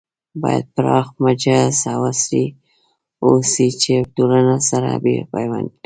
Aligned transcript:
بايد 0.41 0.65
پراخ، 0.75 1.07
مجهز 1.25 1.77
او 1.93 2.01
عصري 2.11 2.45
اوسي 3.25 3.67
چې 3.81 3.93
ټولنه 4.15 4.55
سره 4.69 4.89
پيوند 5.33 5.67
کړي 5.71 5.77